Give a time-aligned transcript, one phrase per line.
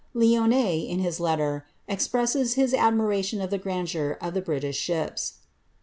[0.15, 5.33] Lionne, in this letter, expresses his admiration of the grandeur of the British ships.